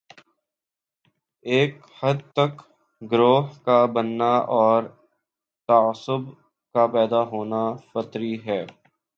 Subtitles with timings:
[1.45, 2.53] ایک حد تک
[3.01, 4.83] گروہ کا بننا اور
[5.69, 6.21] تعصب
[6.75, 8.61] کا پیدا ہونا فطری ہے۔